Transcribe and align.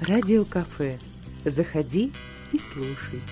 Радиокафе. 0.00 0.98
Заходи 1.46 2.12
и 2.52 2.58
слушай. 2.58 3.22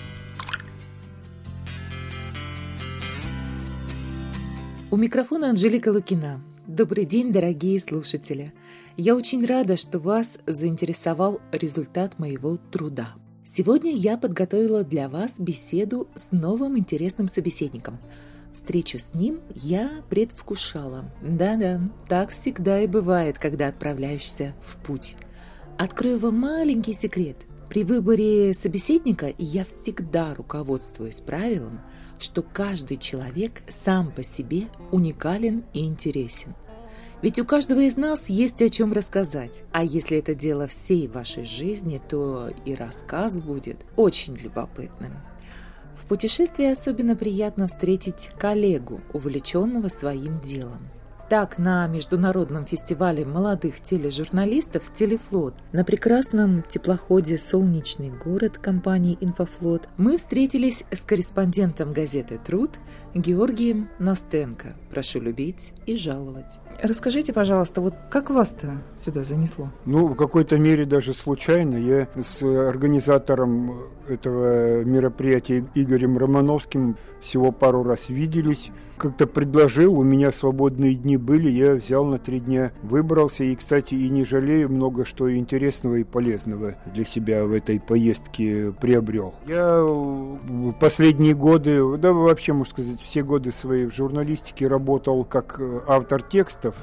У 4.91 4.97
микрофона 4.97 5.51
Анжелика 5.51 5.91
Лукина. 5.91 6.41
Добрый 6.67 7.05
день, 7.05 7.33
дорогие 7.33 7.79
слушатели. 7.81 8.55
Я 8.97 9.15
очень 9.15 9.45
рада, 9.45 9.77
что 9.77 9.99
вас 9.99 10.39
заинтересовал 10.47 11.43
результат 11.53 12.19
моего 12.19 12.57
труда. 12.57 13.09
Сегодня 13.45 13.93
я 13.95 14.17
подготовила 14.17 14.85
для 14.85 15.11
вас 15.11 15.35
беседу 15.39 16.09
с 16.15 16.33
новым 16.33 16.79
интересным 16.79 17.29
собеседником. 17.29 17.99
Встречу 18.55 18.99
с 18.99 19.13
ним 19.13 19.41
я 19.55 20.03
предвкушала. 20.09 21.13
Да-да, 21.21 21.83
так 22.09 22.31
всегда 22.31 22.81
и 22.81 22.87
бывает, 22.87 23.39
когда 23.39 23.69
отправляешься 23.69 24.55
в 24.63 24.77
путь. 24.83 25.17
Открою 25.77 26.21
вам 26.21 26.39
маленький 26.39 26.95
секрет. 26.95 27.37
При 27.69 27.83
выборе 27.83 28.55
собеседника 28.55 29.33
я 29.39 29.65
всегда 29.65 30.33
руководствуюсь 30.33 31.17
правилом, 31.17 31.81
что 32.21 32.43
каждый 32.43 32.97
человек 32.97 33.63
сам 33.69 34.13
по 34.13 34.23
себе 34.23 34.69
уникален 34.93 35.65
и 35.73 35.85
интересен. 35.85 36.55
Ведь 37.23 37.41
у 37.41 37.45
каждого 37.45 37.81
из 37.81 37.97
нас 37.97 38.29
есть 38.29 38.63
о 38.63 38.69
чем 38.69 38.93
рассказать. 38.93 39.65
А 39.73 39.83
если 39.83 40.19
это 40.19 40.35
дело 40.35 40.69
всей 40.69 41.09
вашей 41.09 41.43
жизни, 41.43 42.01
то 42.09 42.51
и 42.65 42.75
рассказ 42.77 43.33
будет 43.43 43.79
очень 43.97 44.37
любопытным. 44.37 45.13
В 45.97 46.07
путешествии 46.07 46.71
особенно 46.71 47.17
приятно 47.17 47.67
встретить 47.67 48.31
коллегу, 48.39 49.01
увлеченного 49.13 49.89
своим 49.89 50.39
делом. 50.39 50.89
Так, 51.29 51.57
на 51.57 51.87
международном 51.87 52.67
фестивале 52.67 53.25
молодых 53.25 53.81
тележурналистов 53.81 54.93
«Телефлот» 54.95 55.55
на 55.73 55.83
прекрасном 55.83 56.63
теплоходе 56.63 57.39
«Солнечный 57.39 58.11
город» 58.11 58.59
компании 58.59 59.17
«Инфофлот» 59.23 59.89
мы 59.97 60.19
встретились 60.19 60.85
с 60.93 61.01
корреспондентом 61.01 61.95
газеты 61.95 62.39
«Труд» 62.45 62.73
Георгием 63.15 63.89
Настенко. 63.99 64.77
Прошу 64.91 65.23
любить 65.23 65.73
и 65.87 65.97
жаловать. 65.97 66.53
Расскажите, 66.85 67.33
пожалуйста, 67.33 67.81
вот 67.81 67.95
как 68.11 68.29
вас-то 68.29 68.77
сюда 68.95 69.25
занесло? 69.25 69.71
Ну, 69.87 70.07
в 70.07 70.17
какой-то 70.17 70.59
мере 70.59 70.85
даже 70.85 71.15
случайно. 71.15 71.77
Я 71.77 72.09
с 72.23 72.43
организатором 72.43 73.73
этого 74.07 74.85
мероприятия 74.85 75.65
Игорем 75.75 76.19
Романовским 76.19 76.99
всего 77.23 77.53
пару 77.53 77.85
раз 77.85 78.11
виделись. 78.11 78.71
Как-то 78.99 79.27
предложил, 79.27 79.99
у 79.99 80.05
меня 80.05 80.31
свободные 80.31 80.95
дни 80.95 81.17
были, 81.17 81.51
я 81.51 81.75
взял 81.75 82.05
на 82.05 82.19
три 82.19 82.39
дня, 82.39 82.71
выбрался. 82.83 83.43
И, 83.43 83.57
кстати, 83.57 83.95
и 83.95 84.09
не 84.09 84.25
жалею, 84.25 84.69
много 84.69 85.05
что 85.05 85.35
интересного 85.35 85.97
и 85.97 86.05
полезного 86.05 86.77
для 86.93 87.05
себя 87.05 87.45
в 87.45 87.53
этой 87.53 87.81
поездке 87.81 88.73
приобрел. 88.79 89.35
Я 89.49 89.83
в 89.83 90.73
последние 90.79 91.35
годы, 91.35 91.97
да 91.97 92.13
вообще, 92.13 92.53
можно 92.53 92.71
сказать, 92.71 93.01
все 93.01 93.23
годы 93.23 93.51
своей 93.51 93.87
в 93.87 93.95
журналистике 93.95 94.69
работал 94.69 95.25
как 95.25 95.61
автор 95.89 96.23
текстов, 96.23 96.74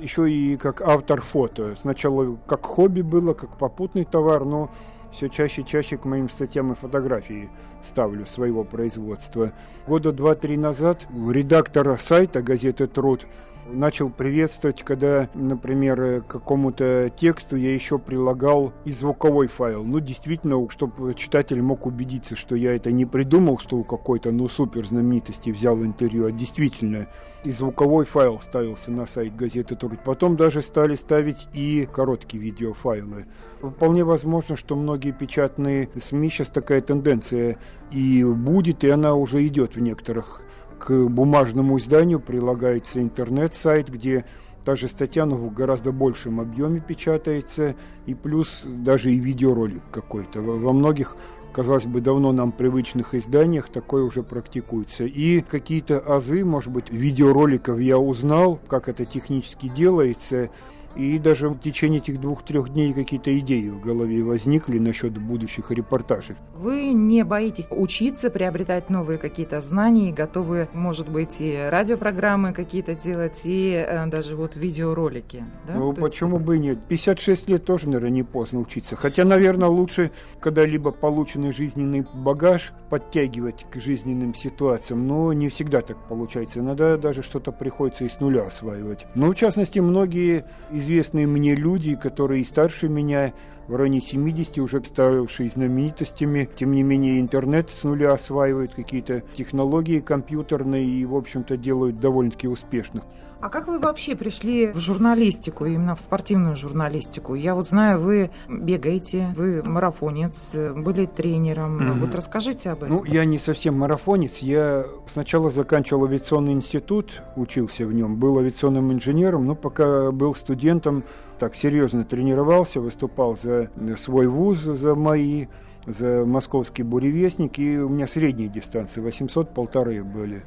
еще 0.00 0.30
и 0.30 0.56
как 0.56 0.80
автор 0.80 1.20
фото. 1.20 1.76
Сначала 1.78 2.36
как 2.46 2.64
хобби 2.64 3.02
было, 3.02 3.34
как 3.34 3.56
попутный 3.56 4.04
товар, 4.04 4.44
но 4.44 4.70
все 5.12 5.28
чаще 5.28 5.62
и 5.62 5.66
чаще 5.66 5.96
к 5.96 6.04
моим 6.04 6.30
статьям 6.30 6.72
и 6.72 6.76
фотографии 6.76 7.50
ставлю 7.84 8.26
своего 8.26 8.64
производства. 8.64 9.52
Года 9.86 10.12
два-три 10.12 10.56
назад 10.56 11.06
редактор 11.10 11.98
сайта 12.00 12.42
газеты 12.42 12.86
«Труд» 12.86 13.26
начал 13.72 14.10
приветствовать, 14.10 14.82
когда, 14.82 15.28
например, 15.34 16.22
к 16.22 16.26
какому-то 16.26 17.10
тексту 17.14 17.56
я 17.56 17.74
еще 17.74 17.98
прилагал 17.98 18.72
и 18.84 18.92
звуковой 18.92 19.48
файл. 19.48 19.84
Ну, 19.84 20.00
действительно, 20.00 20.68
чтобы 20.70 21.14
читатель 21.14 21.62
мог 21.62 21.86
убедиться, 21.86 22.36
что 22.36 22.54
я 22.54 22.74
это 22.74 22.92
не 22.92 23.06
придумал, 23.06 23.58
что 23.58 23.76
у 23.76 23.84
какой-то, 23.84 24.30
ну, 24.32 24.48
супер 24.48 24.86
знаменитости 24.86 25.50
взял 25.50 25.82
интервью, 25.82 26.26
а 26.26 26.32
действительно 26.32 27.08
и 27.44 27.50
звуковой 27.50 28.04
файл 28.04 28.38
ставился 28.40 28.90
на 28.90 29.06
сайт 29.06 29.34
газеты 29.34 29.74
Труд. 29.76 29.98
Потом 30.04 30.36
даже 30.36 30.62
стали 30.62 30.94
ставить 30.94 31.48
и 31.54 31.88
короткие 31.90 32.42
видеофайлы. 32.42 33.26
Вполне 33.62 34.04
возможно, 34.04 34.56
что 34.56 34.76
многие 34.76 35.12
печатные 35.12 35.88
СМИ 36.00 36.30
сейчас 36.30 36.48
такая 36.48 36.80
тенденция 36.80 37.58
и 37.90 38.24
будет, 38.24 38.84
и 38.84 38.90
она 38.90 39.14
уже 39.14 39.46
идет 39.46 39.76
в 39.76 39.80
некоторых 39.80 40.42
к 40.80 40.90
бумажному 41.08 41.78
изданию 41.78 42.20
прилагается 42.20 43.00
интернет-сайт, 43.02 43.90
где 43.90 44.24
та 44.64 44.76
же 44.76 44.88
статья, 44.88 45.26
но 45.26 45.36
в 45.36 45.52
гораздо 45.52 45.92
большем 45.92 46.40
объеме 46.40 46.80
печатается, 46.80 47.76
и 48.06 48.14
плюс 48.14 48.62
даже 48.64 49.12
и 49.12 49.18
видеоролик 49.18 49.82
какой-то. 49.92 50.40
Во 50.40 50.72
многих 50.72 51.16
казалось 51.52 51.86
бы, 51.86 52.00
давно 52.00 52.32
нам 52.32 52.52
привычных 52.52 53.14
изданиях 53.14 53.68
такое 53.68 54.04
уже 54.04 54.22
практикуется. 54.22 55.04
И 55.04 55.40
какие-то 55.40 55.98
азы, 55.98 56.44
может 56.44 56.72
быть, 56.72 56.90
видеороликов 56.90 57.78
я 57.78 57.98
узнал, 57.98 58.58
как 58.66 58.88
это 58.88 59.04
технически 59.04 59.68
делается, 59.68 60.50
и 60.96 61.18
даже 61.18 61.48
в 61.48 61.58
течение 61.58 62.00
этих 62.00 62.20
двух-трех 62.20 62.72
дней 62.72 62.92
какие-то 62.92 63.36
идеи 63.38 63.68
в 63.68 63.80
голове 63.80 64.22
возникли 64.22 64.78
насчет 64.78 65.16
будущих 65.16 65.70
репортажей. 65.70 66.36
Вы 66.54 66.92
не 66.92 67.24
боитесь 67.24 67.68
учиться, 67.70 68.30
приобретать 68.30 68.90
новые 68.90 69.18
какие-то 69.18 69.60
знания, 69.60 70.12
готовы, 70.12 70.68
может 70.72 71.08
быть, 71.08 71.40
и 71.40 71.56
радиопрограммы 71.70 72.52
какие-то 72.52 72.94
делать, 72.94 73.40
и 73.44 73.72
э, 73.72 74.06
даже 74.06 74.36
вот 74.36 74.56
видеоролики? 74.56 75.44
Да? 75.66 75.74
Ну, 75.74 75.92
То 75.92 76.02
почему 76.02 76.36
есть... 76.36 76.46
бы 76.46 76.56
и 76.56 76.58
нет? 76.58 76.78
56 76.88 77.48
лет 77.48 77.64
тоже, 77.64 77.86
наверное, 77.86 78.10
не 78.10 78.22
поздно 78.22 78.60
учиться. 78.60 78.96
Хотя, 78.96 79.24
наверное, 79.24 79.68
лучше 79.68 80.10
когда-либо 80.40 80.90
полученный 80.90 81.52
жизненный 81.52 82.06
багаж 82.12 82.72
подтягивать 82.90 83.66
к 83.70 83.80
жизненным 83.80 84.34
ситуациям, 84.34 85.06
но 85.06 85.32
не 85.32 85.48
всегда 85.48 85.80
так 85.80 85.96
получается. 86.08 86.58
Иногда 86.58 86.96
даже 86.96 87.22
что-то 87.22 87.52
приходится 87.52 88.04
и 88.04 88.08
с 88.08 88.20
нуля 88.20 88.44
осваивать. 88.46 89.06
Но, 89.14 89.30
в 89.30 89.34
частности, 89.34 89.78
многие 89.78 90.44
известные 90.80 91.26
мне 91.26 91.54
люди, 91.54 91.94
которые 91.94 92.42
и 92.42 92.44
старше 92.44 92.88
меня, 92.88 93.32
в 93.68 93.76
районе 93.76 94.00
70, 94.00 94.58
уже 94.58 94.82
ставшие 94.82 95.48
знаменитостями. 95.48 96.48
Тем 96.56 96.72
не 96.72 96.82
менее, 96.82 97.20
интернет 97.20 97.70
с 97.70 97.84
нуля 97.84 98.12
осваивают 98.12 98.74
какие-то 98.74 99.22
технологии 99.32 100.00
компьютерные 100.00 100.84
и, 100.84 101.04
в 101.04 101.14
общем-то, 101.14 101.56
делают 101.56 102.00
довольно-таки 102.00 102.48
успешных. 102.48 103.04
А 103.40 103.48
как 103.48 103.68
вы 103.68 103.78
вообще 103.78 104.14
пришли 104.14 104.68
в 104.72 104.78
журналистику, 104.78 105.64
именно 105.64 105.94
в 105.94 106.00
спортивную 106.00 106.56
журналистику? 106.56 107.34
Я 107.34 107.54
вот 107.54 107.68
знаю, 107.68 108.00
вы 108.00 108.30
бегаете, 108.48 109.32
вы 109.34 109.62
марафонец, 109.62 110.54
были 110.54 111.06
тренером. 111.06 111.78
Mm-hmm. 111.80 111.98
Вот 112.00 112.14
расскажите 112.14 112.70
об 112.70 112.82
этом. 112.82 112.96
Ну, 112.96 113.04
я 113.04 113.24
не 113.24 113.38
совсем 113.38 113.78
марафонец. 113.78 114.38
Я 114.38 114.84
сначала 115.06 115.50
заканчивал 115.50 116.04
авиационный 116.04 116.52
институт, 116.52 117.22
учился 117.36 117.86
в 117.86 117.94
нем, 117.94 118.16
был 118.16 118.38
авиационным 118.38 118.92
инженером, 118.92 119.46
но 119.46 119.54
пока 119.54 120.12
был 120.12 120.34
студентом, 120.34 121.02
так 121.38 121.54
серьезно 121.54 122.04
тренировался, 122.04 122.80
выступал 122.80 123.38
за 123.42 123.70
свой 123.96 124.26
вуз, 124.26 124.58
за 124.58 124.94
мои 124.94 125.46
за 125.86 126.24
московский 126.26 126.82
буревестник, 126.82 127.58
и 127.58 127.78
у 127.78 127.88
меня 127.88 128.06
средние 128.06 128.48
дистанции, 128.48 129.00
800 129.00 129.54
полторы 129.54 130.02
были. 130.04 130.44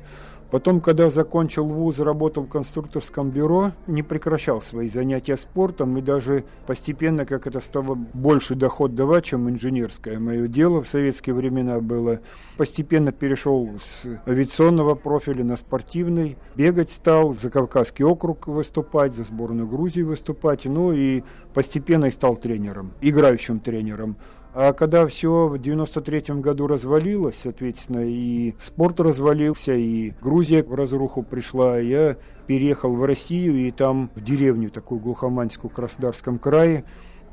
Потом, 0.53 0.81
когда 0.81 1.09
закончил 1.09 1.65
вуз, 1.65 1.97
работал 1.97 2.43
в 2.43 2.47
конструкторском 2.47 3.31
бюро, 3.31 3.71
не 3.87 4.03
прекращал 4.03 4.61
свои 4.61 4.87
занятия 4.87 5.35
спортом 5.35 5.97
и 5.97 6.01
даже 6.03 6.43
постепенно, 6.67 7.25
как 7.25 7.47
это 7.47 7.59
стало 7.59 7.95
больше 7.95 8.53
доход 8.53 8.93
давать, 8.93 9.25
чем 9.25 9.49
инженерское 9.49 10.19
мое 10.19 10.47
дело 10.47 10.83
в 10.83 10.87
советские 10.87 11.33
времена 11.33 11.79
было, 11.79 12.19
постепенно 12.55 13.11
перешел 13.11 13.67
с 13.81 14.05
авиационного 14.27 14.93
профиля 14.93 15.43
на 15.43 15.57
спортивный, 15.57 16.37
бегать 16.55 16.91
стал, 16.91 17.33
за 17.33 17.49
Кавказский 17.49 18.05
округ 18.05 18.45
выступать, 18.45 19.15
за 19.15 19.23
сборную 19.23 19.67
Грузии 19.67 20.03
выступать, 20.03 20.65
ну 20.65 20.91
и 20.91 21.23
постепенно 21.55 22.11
стал 22.11 22.35
тренером, 22.35 22.93
играющим 23.01 23.59
тренером. 23.59 24.17
А 24.55 24.71
когда 24.73 25.07
все 25.07 25.47
в 25.47 25.57
93 25.57 26.35
году 26.35 26.67
развалилось, 26.67 27.39
соответственно, 27.41 28.01
и 28.07 28.53
спорт 28.59 28.99
развалился, 28.99 29.73
и 29.73 30.11
Грузия 30.21 30.61
в 30.61 30.75
разруху 30.75 31.23
пришла, 31.23 31.79
я 31.79 32.17
переехал 32.45 32.93
в 32.93 33.03
Россию, 33.03 33.55
и 33.55 33.71
там 33.71 34.11
в 34.13 34.21
деревню 34.21 34.69
такую 34.69 35.01
глухоманскую 35.01 35.71
в 35.71 35.73
Краснодарском 35.73 36.37
крае, 36.37 36.85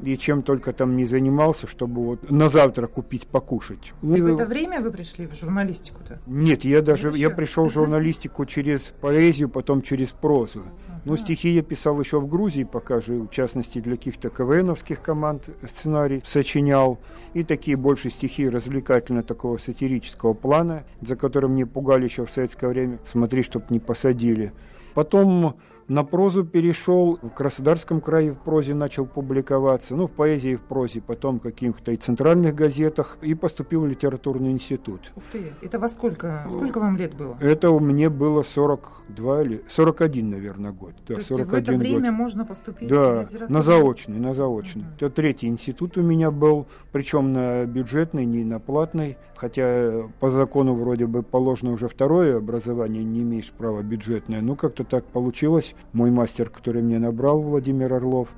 и 0.03 0.17
чем 0.19 0.43
только 0.43 0.73
там 0.73 0.97
не 0.97 1.05
занимался, 1.05 1.67
чтобы 1.67 2.05
вот 2.05 2.31
на 2.31 2.49
завтра 2.49 2.87
купить 2.87 3.27
покушать. 3.27 3.93
И 4.03 4.21
в 4.21 4.35
это 4.35 4.47
время 4.47 4.81
вы 4.81 4.91
пришли 4.91 5.27
в 5.27 5.35
журналистику-то? 5.35 6.19
Нет, 6.27 6.65
я 6.65 6.83
даже 6.83 7.13
я 7.15 7.31
пришел 7.31 7.69
в 7.69 7.73
журналистику 7.73 8.45
через 8.47 8.93
поэзию, 9.01 9.49
потом 9.49 9.83
через 9.83 10.13
прозу. 10.13 10.63
Ну, 11.05 11.17
стихи 11.17 11.49
я 11.51 11.63
писал 11.63 11.99
еще 11.99 12.21
в 12.21 12.29
Грузии, 12.29 12.65
пока 12.65 13.01
жил, 13.01 13.27
в 13.27 13.31
частности, 13.31 13.81
для 13.81 13.97
каких-то 13.97 14.29
КВНовских 14.29 15.01
команд 15.01 15.49
сценарий 15.67 16.21
сочинял. 16.25 16.99
И 17.33 17.43
такие 17.43 17.77
больше 17.77 18.11
стихи 18.11 18.49
развлекательно 18.49 19.23
такого 19.23 19.57
сатирического 19.57 20.35
плана, 20.35 20.85
за 21.01 21.17
которым 21.17 21.53
мне 21.53 21.65
пугали 21.65 22.05
еще 22.05 22.27
в 22.27 22.31
советское 22.31 22.69
время. 22.69 22.99
Смотри, 23.07 23.43
чтоб 23.43 23.71
не 23.71 23.81
посадили. 23.81 24.53
Потом 24.95 25.57
На 25.91 26.05
прозу 26.05 26.45
перешел, 26.45 27.19
в 27.21 27.31
Краснодарском 27.31 28.01
крае 28.01 28.31
в 28.31 28.39
прозе 28.39 28.75
начал 28.75 29.07
публиковаться, 29.07 29.97
ну, 29.97 30.07
в 30.07 30.13
поэзии 30.13 30.53
и 30.53 30.55
в 30.55 30.61
прозе, 30.61 31.01
потом 31.01 31.41
в 31.41 31.43
каких-то 31.43 31.91
и 31.91 31.97
центральных 31.97 32.55
газетах, 32.55 33.19
и 33.23 33.35
поступил 33.35 33.81
в 33.81 33.89
литературный 33.89 34.53
институт. 34.53 35.01
Ух 35.17 35.25
ты, 35.33 35.53
это 35.61 35.81
во 35.81 35.89
сколько? 35.89 36.47
Сколько 36.49 36.79
вам 36.79 36.97
лет 36.97 37.17
было? 37.17 37.37
Это 37.41 37.71
у 37.71 37.81
мне 37.81 38.09
было 38.09 38.45
42 38.45 39.43
или 39.43 39.65
41, 39.69 40.31
наверное, 40.31 40.71
год. 40.71 40.95
Да, 41.09 41.17
То 41.17 41.23
41 41.23 41.39
есть 41.39 41.51
в 41.51 41.55
это 41.55 41.73
время 41.77 42.11
год. 42.11 42.19
можно 42.19 42.45
поступить 42.45 42.89
да, 42.89 43.27
на 43.49 43.61
заочный, 43.61 44.21
на 44.21 44.33
заочный. 44.33 44.83
Угу. 44.83 44.91
Это 44.95 45.11
третий 45.11 45.49
институт 45.49 45.99
у 45.99 46.03
меня 46.03 46.31
был, 46.31 46.69
причем 46.93 47.33
на 47.33 47.67
бюджетный, 47.67 48.27
не 48.27 48.45
на 48.45 48.61
платный, 48.61 49.19
хотя 49.35 50.05
по 50.21 50.31
закону 50.31 50.75
вроде 50.75 51.09
бы 51.09 51.25
положено 51.25 51.73
уже 51.73 51.89
второе 51.89 52.37
образование, 52.37 53.03
не 53.03 53.23
имеешь 53.23 53.51
права 53.51 53.83
бюджетное. 53.83 54.41
Ну, 54.41 54.55
как-то 54.55 54.85
так 54.85 55.05
получилось 55.07 55.75
мой 55.93 56.11
мастер, 56.11 56.51
который 56.51 56.83
мне 56.83 56.99
набрал, 56.99 57.43
Владимир 57.43 57.93
Орлов, 57.93 58.29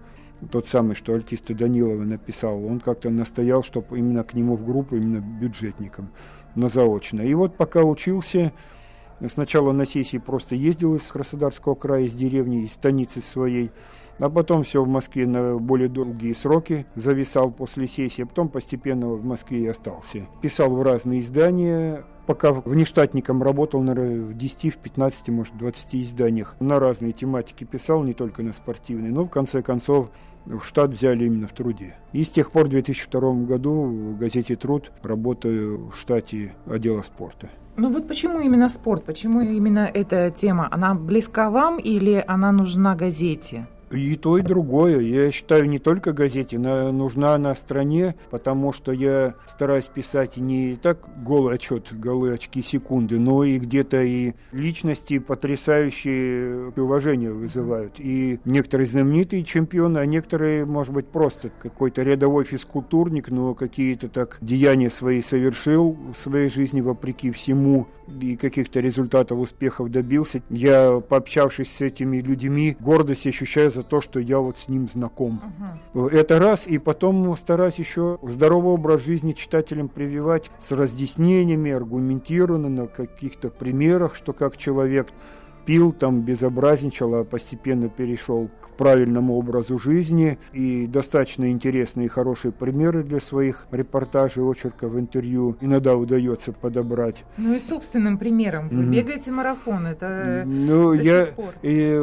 тот 0.50 0.66
самый, 0.66 0.96
что 0.96 1.14
артисты 1.14 1.54
Данилова 1.54 2.02
написал, 2.02 2.64
он 2.64 2.80
как-то 2.80 3.10
настоял, 3.10 3.62
чтобы 3.62 3.98
именно 3.98 4.24
к 4.24 4.34
нему 4.34 4.56
в 4.56 4.64
группу, 4.64 4.96
именно 4.96 5.20
бюджетником, 5.20 6.10
на 6.54 6.68
заочно. 6.68 7.20
И 7.20 7.32
вот 7.34 7.56
пока 7.56 7.82
учился, 7.82 8.52
сначала 9.28 9.72
на 9.72 9.86
сессии 9.86 10.18
просто 10.18 10.54
ездил 10.54 10.96
из 10.96 11.02
Краснодарского 11.02 11.74
края, 11.74 12.04
из 12.04 12.14
деревни, 12.14 12.64
из 12.64 12.72
станицы 12.72 13.20
своей, 13.20 13.70
а 14.18 14.28
потом 14.28 14.62
все 14.62 14.82
в 14.82 14.88
Москве 14.88 15.26
на 15.26 15.58
более 15.58 15.88
долгие 15.88 16.32
сроки 16.32 16.86
зависал 16.94 17.50
после 17.50 17.88
сессии, 17.88 18.22
а 18.22 18.26
потом 18.26 18.48
постепенно 18.48 19.08
в 19.08 19.24
Москве 19.24 19.64
и 19.64 19.66
остался. 19.66 20.26
Писал 20.42 20.74
в 20.74 20.82
разные 20.82 21.20
издания, 21.20 22.04
пока 22.26 22.52
внештатником 22.52 23.42
работал, 23.42 23.82
наверное, 23.82 24.22
в 24.22 24.36
10, 24.36 24.74
в 24.74 24.78
15, 24.78 25.28
может, 25.28 25.56
20 25.56 25.94
изданиях. 25.96 26.56
На 26.60 26.78
разные 26.78 27.12
тематики 27.12 27.64
писал, 27.64 28.02
не 28.02 28.14
только 28.14 28.42
на 28.42 28.52
спортивные, 28.52 29.12
но 29.12 29.24
в 29.24 29.28
конце 29.30 29.62
концов 29.62 30.10
в 30.44 30.62
штат 30.62 30.90
взяли 30.90 31.26
именно 31.26 31.46
в 31.46 31.52
труде. 31.52 31.96
И 32.12 32.24
с 32.24 32.30
тех 32.30 32.50
пор 32.50 32.66
в 32.66 32.70
2002 32.70 33.32
году 33.44 33.82
в 33.82 34.18
газете 34.18 34.56
«Труд» 34.56 34.92
работаю 35.02 35.90
в 35.90 35.96
штате 35.96 36.54
отдела 36.66 37.02
спорта. 37.02 37.50
Ну 37.76 37.90
вот 37.90 38.06
почему 38.06 38.40
именно 38.40 38.68
спорт, 38.68 39.04
почему 39.04 39.40
именно 39.40 39.90
эта 39.92 40.30
тема? 40.30 40.68
Она 40.70 40.94
близка 40.94 41.50
вам 41.50 41.78
или 41.78 42.22
она 42.26 42.52
нужна 42.52 42.94
газете? 42.94 43.66
И 43.92 44.16
то, 44.16 44.38
и 44.38 44.42
другое. 44.42 45.00
Я 45.00 45.30
считаю, 45.30 45.68
не 45.68 45.78
только 45.78 46.12
газете, 46.12 46.58
но 46.58 46.92
нужна 46.92 47.34
она 47.34 47.54
стране, 47.54 48.14
потому 48.30 48.72
что 48.72 48.92
я 48.92 49.34
стараюсь 49.46 49.86
писать 49.86 50.36
не 50.38 50.76
так 50.76 51.08
голый 51.22 51.56
отчет, 51.56 51.88
голые 51.92 52.34
очки 52.34 52.62
секунды, 52.62 53.18
но 53.18 53.44
и 53.44 53.58
где-то 53.58 54.02
и 54.02 54.32
личности 54.52 55.18
потрясающие 55.18 56.72
уважение 56.76 57.32
вызывают. 57.32 57.94
И 57.98 58.40
некоторые 58.44 58.86
знаменитые 58.86 59.44
чемпионы, 59.44 59.98
а 59.98 60.06
некоторые, 60.06 60.64
может 60.64 60.92
быть, 60.92 61.06
просто 61.06 61.50
какой-то 61.50 62.02
рядовой 62.02 62.44
физкультурник, 62.44 63.28
но 63.28 63.54
какие-то 63.54 64.08
так 64.08 64.38
деяния 64.40 64.90
свои 64.90 65.22
совершил 65.22 65.96
в 66.14 66.18
своей 66.18 66.48
жизни 66.48 66.80
вопреки 66.80 67.30
всему 67.30 67.86
и 68.20 68.36
каких-то 68.36 68.80
результатов, 68.80 69.38
успехов 69.38 69.90
добился. 69.90 70.42
Я, 70.50 71.00
пообщавшись 71.00 71.72
с 71.72 71.80
этими 71.80 72.18
людьми, 72.18 72.76
гордость 72.80 73.26
ощущаю 73.26 73.70
за 73.70 73.81
то, 73.82 74.00
что 74.00 74.20
я 74.20 74.38
вот 74.38 74.56
с 74.56 74.68
ним 74.68 74.88
знаком. 74.88 75.40
Угу. 75.94 76.08
Это 76.08 76.38
раз. 76.38 76.66
И 76.66 76.78
потом 76.78 77.36
стараюсь 77.36 77.78
еще 77.78 78.18
здоровый 78.22 78.72
образ 78.72 79.04
жизни 79.04 79.32
читателям 79.32 79.88
прививать 79.88 80.50
с 80.60 80.72
разъяснениями, 80.72 81.70
аргументированно 81.70 82.68
на 82.68 82.86
каких-то 82.86 83.50
примерах, 83.50 84.14
что 84.14 84.32
как 84.32 84.56
человек 84.56 85.08
пил, 85.64 85.92
там 85.92 86.22
безобразничал, 86.22 87.14
а 87.14 87.24
постепенно 87.24 87.88
перешел 87.88 88.50
к 88.60 88.70
правильному 88.76 89.36
образу 89.36 89.78
жизни. 89.78 90.38
И 90.52 90.86
достаточно 90.86 91.50
интересные 91.50 92.06
и 92.06 92.08
хорошие 92.08 92.52
примеры 92.52 93.02
для 93.02 93.20
своих 93.20 93.66
репортажей, 93.70 94.42
очерков, 94.42 94.94
интервью 94.96 95.56
иногда 95.60 95.96
удается 95.96 96.52
подобрать. 96.52 97.24
Ну 97.36 97.54
и 97.54 97.58
собственным 97.58 98.18
примером. 98.18 98.68
Вы 98.68 98.82
mm-hmm. 98.82 98.90
бегаете 98.90 99.30
марафон, 99.30 99.86
это 99.86 100.42
Ну, 100.46 100.92
я 100.92 101.28
и, 101.62 101.98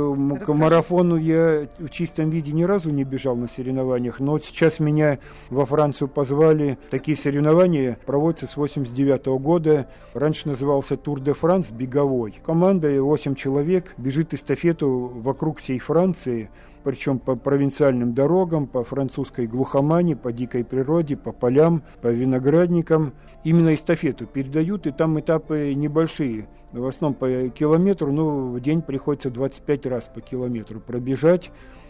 к 0.45 0.53
марафону 0.53 1.17
я 1.17 1.67
в 1.77 1.89
чистом 1.89 2.29
виде 2.29 2.51
ни 2.51 2.63
разу 2.63 2.91
не 2.91 3.03
бежал 3.03 3.35
на 3.35 3.47
соревнованиях, 3.47 4.19
но 4.19 4.33
вот 4.33 4.45
сейчас 4.45 4.79
меня 4.79 5.19
во 5.49 5.65
Францию 5.65 6.07
позвали. 6.07 6.77
Такие 6.89 7.17
соревнования 7.17 7.97
проводятся 8.05 8.47
с 8.47 8.57
89 8.57 9.25
года. 9.41 9.87
Раньше 10.13 10.47
назывался 10.47 10.97
Тур 10.97 11.19
де 11.19 11.33
Франс, 11.33 11.71
беговой. 11.71 12.39
Команда 12.43 13.01
8 13.01 13.35
человек 13.35 13.48
человек 13.49 13.95
бежит 13.97 14.35
эстафету 14.35 15.11
вокруг 15.11 15.57
всей 15.57 15.79
Франции, 15.79 16.51
причем 16.83 17.17
по 17.17 17.35
провинциальным 17.35 18.13
дорогам, 18.13 18.67
по 18.67 18.83
французской 18.83 19.47
глухомане, 19.47 20.15
по 20.15 20.31
дикой 20.31 20.63
природе, 20.63 21.17
по 21.17 21.31
полям, 21.31 21.81
по 22.03 22.09
виноградникам. 22.09 23.13
Именно 23.43 23.73
эстафету 23.73 24.27
передают, 24.27 24.85
и 24.85 24.91
там 24.91 25.19
этапы 25.19 25.73
небольшие. 25.73 26.47
В 26.71 26.85
основном 26.85 27.15
по 27.15 27.49
километру, 27.49 28.11
ну, 28.11 28.51
в 28.51 28.59
день 28.59 28.83
приходится 28.83 29.31
25 29.31 29.87
раз 29.87 30.11
по 30.13 30.21
километру 30.21 30.79
пробежать. 30.79 31.49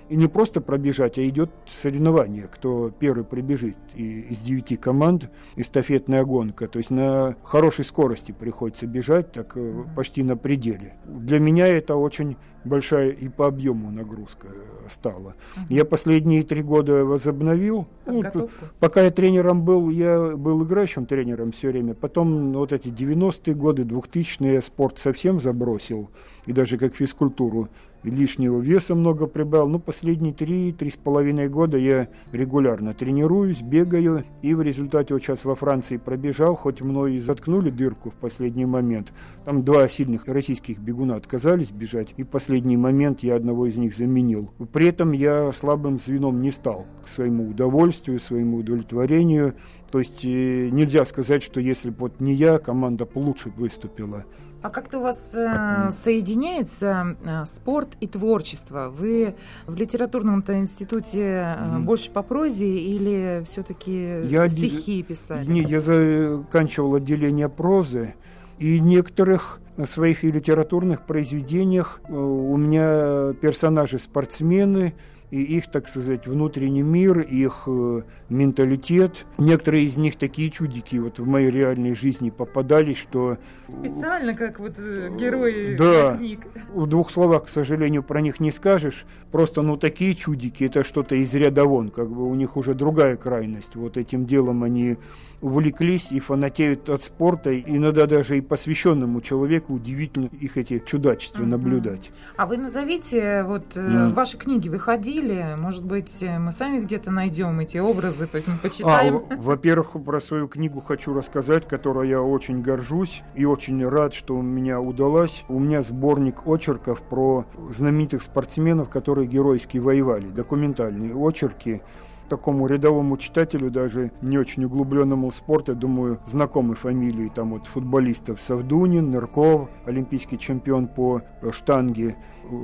И 0.09 0.15
не 0.15 0.27
просто 0.27 0.59
пробежать, 0.59 1.19
а 1.19 1.27
идет 1.27 1.51
соревнование, 1.67 2.47
кто 2.47 2.89
первый 2.89 3.23
пробежит. 3.23 3.77
И 3.93 4.21
из 4.21 4.39
девяти 4.39 4.75
команд 4.75 5.29
эстафетная 5.55 6.23
гонка. 6.25 6.67
То 6.67 6.77
есть 6.77 6.89
на 6.89 7.35
хорошей 7.43 7.85
скорости 7.85 8.31
приходится 8.31 8.87
бежать, 8.87 9.31
так 9.31 9.53
э, 9.55 9.83
почти 9.95 10.23
на 10.23 10.35
пределе. 10.35 10.95
Для 11.05 11.39
меня 11.39 11.67
это 11.67 11.95
очень 11.95 12.37
большая 12.65 13.11
и 13.11 13.29
по 13.29 13.47
объему 13.47 13.91
нагрузка 13.91 14.47
стала. 14.89 15.35
Угу. 15.55 15.65
Я 15.69 15.85
последние 15.85 16.43
три 16.43 16.63
года 16.63 17.05
возобновил. 17.05 17.87
Ну, 18.05 18.49
пока 18.79 19.03
я 19.03 19.11
тренером 19.11 19.63
был, 19.63 19.89
я 19.89 20.35
был 20.35 20.63
играющим 20.63 21.05
тренером 21.05 21.51
все 21.51 21.69
время. 21.69 21.93
Потом 21.93 22.53
вот 22.53 22.73
эти 22.73 22.87
90-е 22.87 23.53
годы, 23.53 23.83
2000-е 23.83 24.61
спорт 24.61 24.97
совсем 24.97 25.39
забросил. 25.39 26.09
И 26.45 26.53
даже 26.53 26.77
как 26.77 26.95
физкультуру 26.95 27.69
лишнего 28.03 28.59
веса 28.59 28.95
много 28.95 29.27
прибавил. 29.27 29.67
Ну, 29.67 29.79
последние 29.79 30.33
три, 30.33 30.71
три 30.71 30.91
с 30.91 30.97
половиной 30.97 31.49
года 31.49 31.77
я 31.77 32.07
регулярно 32.31 32.93
тренируюсь, 32.93 33.61
бегаю, 33.61 34.23
и 34.41 34.53
в 34.53 34.61
результате 34.61 35.13
вот 35.13 35.23
сейчас 35.23 35.45
во 35.45 35.55
Франции 35.55 35.97
пробежал, 35.97 36.55
хоть 36.55 36.81
мной 36.81 37.15
и 37.15 37.19
заткнули 37.19 37.69
дырку 37.69 38.11
в 38.11 38.15
последний 38.15 38.65
момент. 38.65 39.13
Там 39.45 39.63
два 39.63 39.87
сильных 39.87 40.27
российских 40.27 40.79
бегуна 40.79 41.15
отказались 41.15 41.71
бежать, 41.71 42.13
и 42.17 42.23
в 42.23 42.27
последний 42.27 42.77
момент 42.77 43.21
я 43.21 43.35
одного 43.35 43.65
из 43.67 43.77
них 43.77 43.95
заменил. 43.95 44.51
При 44.71 44.87
этом 44.87 45.11
я 45.11 45.51
слабым 45.51 45.99
звеном 45.99 46.41
не 46.41 46.51
стал 46.51 46.85
к 47.03 47.07
своему 47.07 47.49
удовольствию, 47.49 48.19
своему 48.19 48.57
удовлетворению. 48.57 49.55
То 49.91 49.99
есть 49.99 50.23
э, 50.23 50.69
нельзя 50.69 51.05
сказать, 51.05 51.41
что 51.41 51.59
если 51.59 51.89
бы 51.89 51.97
вот 51.99 52.19
не 52.19 52.33
я, 52.33 52.59
команда 52.59 53.07
лучше 53.15 53.49
выступила. 53.49 54.25
А 54.61 54.69
как-то 54.69 54.99
у 54.99 55.01
вас 55.01 55.31
э, 55.33 55.91
соединяется 55.91 57.15
э, 57.23 57.45
спорт 57.45 57.95
и 58.01 58.07
творчество? 58.07 58.89
Вы 58.89 59.35
в 59.67 59.75
литературном-то 59.75 60.59
институте 60.59 61.21
э, 61.21 61.77
mm. 61.77 61.79
больше 61.83 62.11
по 62.11 62.23
прозе 62.23 62.67
или 62.67 63.41
все-таки 63.45 64.25
я 64.25 64.49
стихи 64.49 65.01
писали? 65.03 65.45
Не, 65.45 65.61
я 65.61 65.79
заканчивал 65.79 66.95
отделение 66.95 67.47
прозы, 67.47 68.15
и 68.57 68.81
некоторых 68.81 69.59
своих 69.85 70.25
и 70.25 70.31
литературных 70.31 71.05
произведениях 71.05 72.01
э, 72.03 72.13
у 72.13 72.57
меня 72.57 73.33
персонажи 73.39 73.97
спортсмены, 73.97 74.93
и 75.31 75.41
их, 75.41 75.69
так 75.71 75.87
сказать, 75.87 76.25
внутренний 76.25 76.81
мир, 76.81 77.19
их 77.19 77.63
э, 77.67 78.01
менталитет. 78.29 79.25
Некоторые 79.37 79.85
из 79.85 79.95
них 79.97 80.17
такие 80.17 80.49
чудики 80.49 80.95
вот 80.95 81.19
в 81.19 81.27
моей 81.27 81.51
реальной 81.51 81.93
жизни 81.93 82.31
попадались, 82.31 82.97
что... 82.97 83.37
Специально, 83.69 84.33
как 84.33 84.59
вот 84.59 84.73
э, 84.77 85.09
герои 85.17 85.75
да. 85.75 86.17
книг. 86.17 86.47
В 86.73 86.87
двух 86.87 87.11
словах, 87.11 87.45
к 87.45 87.49
сожалению, 87.49 88.01
про 88.01 88.21
них 88.21 88.39
не 88.39 88.51
скажешь. 88.51 89.05
Просто, 89.31 89.61
ну, 89.61 89.77
такие 89.77 90.15
чудики, 90.15 90.63
это 90.63 90.83
что-то 90.83 91.15
из 91.15 91.33
ряда 91.35 91.65
вон, 91.65 91.89
как 91.89 92.09
бы 92.09 92.27
у 92.27 92.33
них 92.33 92.57
уже 92.57 92.73
другая 92.73 93.15
крайность. 93.15 93.75
Вот 93.75 93.97
этим 93.97 94.25
делом 94.25 94.63
они 94.63 94.97
увлеклись 95.41 96.11
и 96.11 96.19
фанатеют 96.19 96.89
от 96.89 97.03
спорта. 97.03 97.57
Иногда 97.59 98.05
даже 98.05 98.37
и 98.37 98.41
посвященному 98.41 99.21
человеку 99.21 99.73
удивительно 99.73 100.29
их 100.39 100.57
эти 100.57 100.79
чудачества 100.85 101.43
mm-hmm. 101.43 101.47
наблюдать. 101.47 102.11
А 102.37 102.45
вы 102.45 102.57
назовите, 102.57 103.43
вот 103.43 103.75
mm. 103.75 104.13
ваши 104.13 104.37
книги 104.37 104.69
выходили, 104.69 105.55
может 105.57 105.83
быть, 105.83 106.23
мы 106.39 106.51
сами 106.51 106.79
где-то 106.79 107.11
найдем 107.11 107.59
эти 107.59 107.77
образы, 107.77 108.27
почитаем? 108.27 109.23
А, 109.29 109.35
во-первых, 109.35 109.91
про 110.03 110.19
свою 110.19 110.47
книгу 110.47 110.81
хочу 110.81 111.13
рассказать, 111.13 111.67
которой 111.67 112.09
я 112.09 112.21
очень 112.21 112.61
горжусь 112.61 113.23
и 113.35 113.45
очень 113.45 113.87
рад, 113.87 114.13
что 114.13 114.35
у 114.35 114.41
меня 114.41 114.81
удалось. 114.81 115.43
У 115.47 115.59
меня 115.59 115.81
сборник 115.81 116.45
очерков 116.47 117.01
про 117.01 117.45
знаменитых 117.71 118.23
спортсменов, 118.23 118.89
которые 118.89 119.27
геройски 119.27 119.77
воевали, 119.77 120.27
документальные 120.27 121.15
очерки. 121.15 121.81
Такому 122.29 122.67
рядовому 122.67 123.17
читателю, 123.17 123.69
даже 123.71 124.11
не 124.21 124.37
очень 124.37 124.63
углубленному 124.63 125.29
в 125.31 125.35
спорт, 125.35 125.67
я 125.67 125.73
думаю, 125.73 126.19
знакомы 126.25 126.75
фамилии 126.75 127.31
там 127.33 127.51
вот 127.51 127.67
футболистов 127.67 128.41
Савдунин, 128.41 129.11
Нырков, 129.11 129.69
олимпийский 129.85 130.37
чемпион 130.37 130.87
по 130.87 131.21
штанге, 131.51 132.15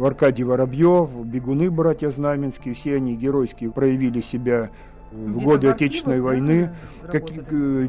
Аркадий 0.01 0.43
Воробьев, 0.43 1.09
бегуны 1.25 1.69
братья 1.69 2.09
Знаменские, 2.09 2.73
все 2.73 2.95
они 2.95 3.15
геройски 3.15 3.67
проявили 3.69 4.21
себя 4.21 4.69
в 5.15 5.43
годы 5.43 5.67
Отечественной 5.69 6.21
войны. 6.21 6.75
Как, 7.11 7.23
э, 7.31 7.87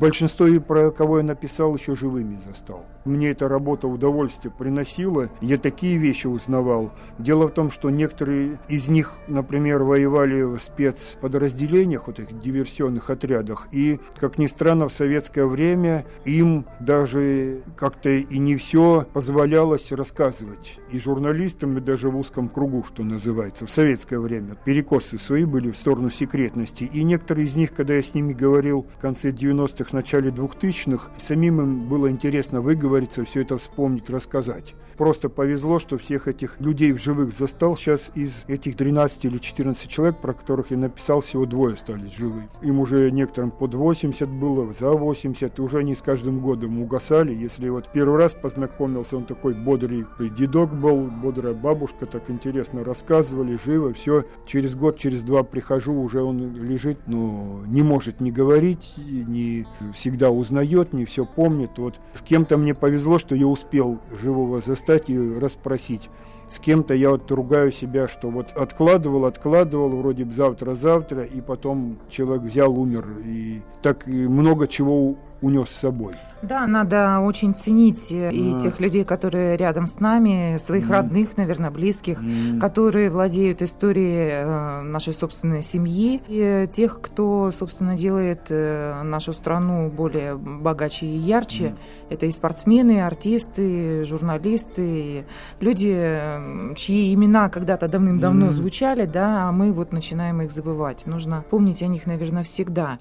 большинство, 0.00 0.46
про 0.60 0.90
кого 0.90 1.18
я 1.18 1.24
написал, 1.24 1.76
еще 1.76 1.94
живыми 1.94 2.38
застал. 2.46 2.86
Мне 3.04 3.30
эта 3.30 3.48
работа 3.48 3.86
удовольствие 3.86 4.52
приносила. 4.56 5.28
Я 5.40 5.58
такие 5.58 5.98
вещи 5.98 6.26
узнавал. 6.26 6.92
Дело 7.18 7.48
в 7.48 7.52
том, 7.52 7.70
что 7.70 7.90
некоторые 7.90 8.58
из 8.68 8.88
них, 8.88 9.18
например, 9.28 9.82
воевали 9.82 10.42
в 10.42 10.58
спецподразделениях, 10.58 12.06
вот 12.06 12.18
этих 12.18 12.40
диверсионных 12.40 13.10
отрядах. 13.10 13.68
И, 13.72 14.00
как 14.18 14.38
ни 14.38 14.46
странно, 14.46 14.88
в 14.88 14.92
советское 14.92 15.46
время 15.46 16.04
им 16.24 16.66
даже 16.80 17.62
как-то 17.76 18.10
и 18.10 18.38
не 18.38 18.56
все 18.56 19.06
позволялось 19.12 19.92
рассказывать. 19.92 20.78
И 20.90 20.98
журналистам, 20.98 21.76
и 21.78 21.80
даже 21.80 22.10
в 22.10 22.18
узком 22.18 22.48
кругу, 22.48 22.84
что 22.84 23.02
называется, 23.02 23.66
в 23.66 23.70
советское 23.70 24.18
время. 24.18 24.56
Перекосы 24.64 25.18
свои 25.18 25.44
были 25.44 25.70
в 25.70 25.76
сторону 25.76 26.10
секретности. 26.10 26.39
И 26.84 27.02
некоторые 27.02 27.46
из 27.46 27.56
них, 27.56 27.74
когда 27.74 27.94
я 27.94 28.02
с 28.02 28.14
ними 28.14 28.32
говорил 28.32 28.86
в 28.96 29.00
конце 29.00 29.30
90-х, 29.30 29.90
начале 29.92 30.30
2000-х, 30.30 31.10
самим 31.18 31.60
им 31.60 31.88
было 31.88 32.10
интересно 32.10 32.60
выговорить 32.60 32.90
говорится, 32.90 33.24
все 33.24 33.42
это 33.42 33.56
вспомнить, 33.58 34.10
рассказать. 34.10 34.74
Просто 34.96 35.30
повезло, 35.30 35.78
что 35.78 35.96
всех 35.96 36.28
этих 36.28 36.60
людей 36.60 36.92
в 36.92 37.02
живых 37.02 37.32
застал. 37.32 37.74
Сейчас 37.76 38.10
из 38.14 38.44
этих 38.48 38.76
13 38.76 39.24
или 39.24 39.38
14 39.38 39.88
человек, 39.88 40.18
про 40.20 40.34
которых 40.34 40.70
я 40.70 40.76
написал, 40.76 41.22
всего 41.22 41.46
двое 41.46 41.74
остались 41.74 42.14
живы. 42.14 42.48
Им 42.60 42.80
уже 42.80 43.10
некоторым 43.10 43.50
под 43.50 43.74
80 43.74 44.28
было, 44.28 44.74
за 44.78 44.90
80, 44.90 45.58
и 45.58 45.62
уже 45.62 45.78
они 45.78 45.94
с 45.94 46.02
каждым 46.02 46.40
годом 46.40 46.82
угасали. 46.82 47.34
Если 47.34 47.70
вот 47.70 47.90
первый 47.92 48.18
раз 48.18 48.34
познакомился, 48.34 49.16
он 49.16 49.24
такой 49.24 49.54
бодрый 49.54 50.04
дедок 50.36 50.74
был, 50.74 51.06
бодрая 51.06 51.54
бабушка, 51.54 52.04
так 52.04 52.28
интересно 52.28 52.84
рассказывали, 52.84 53.58
живо, 53.64 53.94
все. 53.94 54.24
Через 54.44 54.74
год, 54.74 54.98
через 54.98 55.22
два 55.22 55.44
прихожу, 55.44 55.94
уже 55.94 56.19
он 56.22 56.54
лежит, 56.54 56.98
но 57.06 57.62
не 57.66 57.82
может 57.82 58.20
не 58.20 58.30
говорить, 58.30 58.94
не 58.96 59.66
всегда 59.94 60.30
узнает, 60.30 60.92
не 60.92 61.04
все 61.04 61.24
помнит. 61.24 61.70
Вот 61.76 61.94
с 62.14 62.22
кем-то 62.22 62.56
мне 62.56 62.74
повезло, 62.74 63.18
что 63.18 63.34
я 63.34 63.46
успел 63.46 63.98
живого 64.20 64.60
застать 64.60 65.10
и 65.10 65.38
расспросить. 65.38 66.08
С 66.48 66.58
кем-то 66.58 66.94
я 66.94 67.10
вот 67.10 67.30
ругаю 67.30 67.70
себя, 67.70 68.08
что 68.08 68.28
вот 68.28 68.48
откладывал, 68.56 69.24
откладывал, 69.24 69.90
вроде 69.90 70.24
бы 70.24 70.32
завтра-завтра, 70.32 71.22
и 71.22 71.40
потом 71.40 71.98
человек 72.08 72.42
взял, 72.42 72.76
умер. 72.76 73.06
И 73.24 73.60
так 73.82 74.08
много 74.08 74.66
чего 74.66 75.16
унес 75.42 75.70
с 75.70 75.80
собой. 75.80 76.14
Да, 76.42 76.66
надо 76.66 77.20
очень 77.20 77.54
ценить 77.54 78.10
э, 78.12 78.32
и 78.32 78.54
а. 78.54 78.60
тех 78.60 78.80
людей, 78.80 79.04
которые 79.04 79.56
рядом 79.56 79.86
с 79.86 80.00
нами, 80.00 80.56
своих 80.58 80.88
mm. 80.88 80.92
родных, 80.92 81.36
наверное, 81.36 81.70
близких, 81.70 82.22
mm. 82.22 82.58
которые 82.58 83.10
владеют 83.10 83.60
историей 83.60 84.30
э, 84.30 84.80
нашей 84.82 85.12
собственной 85.12 85.62
семьи, 85.62 86.22
и 86.28 86.66
тех, 86.72 87.00
кто, 87.02 87.50
собственно, 87.50 87.96
делает 87.96 88.46
э, 88.48 89.02
нашу 89.02 89.34
страну 89.34 89.90
более 89.90 90.36
богаче 90.36 91.06
и 91.06 91.16
ярче. 91.16 91.64
Mm. 91.64 91.76
Это 92.10 92.26
и 92.26 92.30
спортсмены, 92.30 92.92
и 92.92 93.00
артисты, 93.00 94.00
и 94.00 94.04
журналисты, 94.04 94.86
и 94.86 95.24
люди, 95.60 96.74
чьи 96.76 97.12
имена 97.12 97.50
когда-то 97.50 97.86
давным-давно 97.86 98.46
mm. 98.46 98.52
звучали, 98.52 99.04
да, 99.04 99.48
а 99.48 99.52
мы 99.52 99.72
вот 99.72 99.92
начинаем 99.92 100.40
их 100.40 100.52
забывать. 100.52 101.06
Нужно 101.06 101.44
помнить 101.50 101.82
о 101.82 101.86
них, 101.86 102.06
наверное, 102.06 102.44
всегда. 102.44 102.98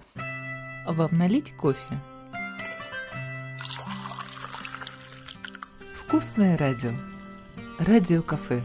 Вам 0.86 1.17
налить 1.17 1.53
кофе? 1.55 2.00
Вкусное 6.10 6.58
радио. 6.58 6.89
Радио-кафе. 7.78 8.62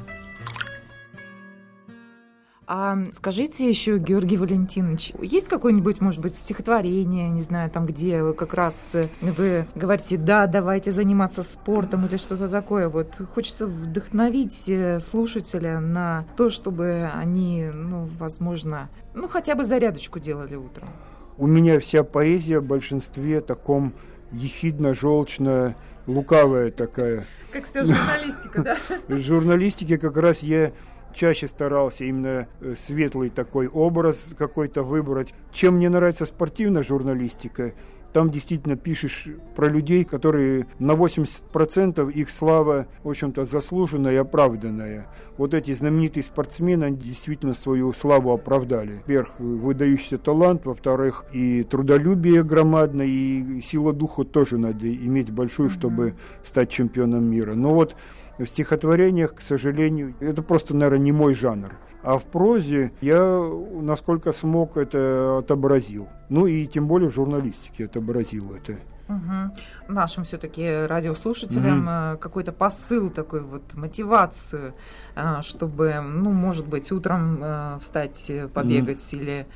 А 2.66 2.96
скажите 3.12 3.68
еще, 3.68 3.98
Георгий 3.98 4.38
Валентинович, 4.38 5.12
есть 5.20 5.50
какое-нибудь, 5.50 6.00
может 6.00 6.22
быть, 6.22 6.34
стихотворение, 6.34 7.28
не 7.28 7.42
знаю, 7.42 7.70
там, 7.70 7.84
где 7.84 8.32
как 8.32 8.54
раз 8.54 8.96
вы 9.20 9.66
говорите, 9.74 10.16
да, 10.16 10.46
давайте 10.46 10.90
заниматься 10.90 11.42
спортом 11.42 12.06
или 12.06 12.16
что-то 12.16 12.48
такое. 12.48 12.88
Вот 12.88 13.20
хочется 13.34 13.66
вдохновить 13.66 14.66
э, 14.66 14.98
слушателя 15.00 15.80
на 15.80 16.24
то, 16.38 16.48
чтобы 16.48 17.10
они, 17.14 17.66
ну, 17.74 18.08
возможно, 18.18 18.88
ну, 19.12 19.28
хотя 19.28 19.54
бы 19.54 19.66
зарядочку 19.66 20.18
делали 20.18 20.54
утром. 20.54 20.88
У 21.36 21.46
меня 21.46 21.78
вся 21.78 22.04
поэзия 22.04 22.60
в 22.60 22.64
большинстве 22.64 23.42
таком 23.42 23.92
ехидно-желчно 24.32 25.74
лукавая 26.06 26.70
такая. 26.70 27.24
Как 27.52 27.66
вся 27.66 27.84
журналистика, 27.84 28.62
да? 28.62 28.76
В 29.08 29.20
журналистике 29.20 29.98
как 29.98 30.16
раз 30.16 30.40
я 30.40 30.72
чаще 31.14 31.48
старался 31.48 32.04
именно 32.04 32.48
э, 32.60 32.74
светлый 32.76 33.30
такой 33.30 33.68
образ 33.68 34.30
какой-то 34.36 34.82
выбрать. 34.82 35.32
Чем 35.52 35.76
мне 35.76 35.88
нравится 35.88 36.26
спортивная 36.26 36.82
журналистика, 36.82 37.72
там 38.14 38.30
действительно 38.30 38.76
пишешь 38.76 39.26
про 39.56 39.68
людей, 39.68 40.04
которые 40.04 40.68
на 40.78 40.92
80% 40.92 42.12
их 42.12 42.30
слава, 42.30 42.86
в 43.02 43.08
общем-то, 43.08 43.44
заслуженная 43.44 44.12
и 44.12 44.16
оправданная. 44.16 45.08
Вот 45.36 45.52
эти 45.52 45.74
знаменитые 45.74 46.22
спортсмены 46.22 46.84
они 46.84 46.96
действительно 46.96 47.54
свою 47.54 47.92
славу 47.92 48.32
оправдали. 48.32 48.98
Во-первых, 48.98 49.40
выдающийся 49.40 50.18
талант, 50.18 50.64
во-вторых, 50.64 51.24
и 51.32 51.64
трудолюбие 51.64 52.44
громадное, 52.44 53.06
и 53.06 53.60
сила 53.60 53.92
духа 53.92 54.22
тоже 54.22 54.58
надо 54.58 54.86
иметь 54.94 55.32
большую, 55.32 55.68
чтобы 55.68 56.14
стать 56.44 56.70
чемпионом 56.70 57.24
мира. 57.24 57.54
Но 57.54 57.74
вот 57.74 57.96
в 58.38 58.46
стихотворениях, 58.46 59.34
к 59.34 59.40
сожалению, 59.40 60.14
это 60.20 60.42
просто, 60.42 60.74
наверное, 60.74 61.04
не 61.04 61.12
мой 61.12 61.34
жанр. 61.34 61.72
А 62.02 62.18
в 62.18 62.24
прозе 62.24 62.92
я, 63.00 63.50
насколько 63.80 64.32
смог, 64.32 64.76
это 64.76 65.38
отобразил. 65.38 66.08
Ну 66.28 66.46
и 66.46 66.66
тем 66.66 66.86
более 66.86 67.10
в 67.10 67.14
журналистике 67.14 67.86
отобразил 67.86 68.54
это. 68.54 68.78
Угу. 69.08 69.92
Нашим 69.92 70.24
все-таки 70.24 70.86
радиослушателям 70.86 71.80
угу. 71.80 72.18
какой-то 72.18 72.52
посыл 72.52 73.10
такой 73.10 73.42
вот 73.42 73.74
мотивацию, 73.74 74.74
э, 75.14 75.42
чтобы, 75.42 76.00
ну, 76.00 76.32
может 76.32 76.66
быть, 76.66 76.90
утром 76.90 77.38
э, 77.42 77.78
встать, 77.80 78.30
побегать 78.52 79.06
угу. 79.12 79.22
или 79.22 79.46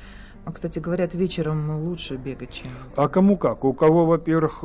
а, 0.49 0.51
кстати, 0.51 0.79
говорят, 0.79 1.13
вечером 1.13 1.83
лучше 1.85 2.15
бегать, 2.15 2.51
чем... 2.51 2.67
А 2.95 3.07
кому 3.07 3.37
как? 3.37 3.63
У 3.63 3.73
кого, 3.73 4.05
во-первых, 4.05 4.63